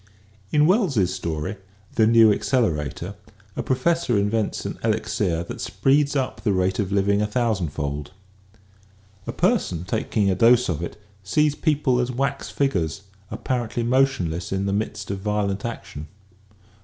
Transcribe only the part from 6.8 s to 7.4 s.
living a